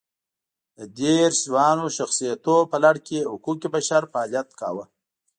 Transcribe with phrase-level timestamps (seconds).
[0.77, 4.85] د دېرش ځوانو شخصیتونو په لړ کې یې حقوق بشر فعالیت کاوه.